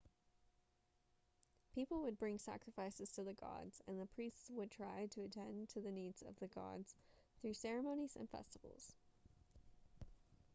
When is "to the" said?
3.11-3.35, 5.69-5.91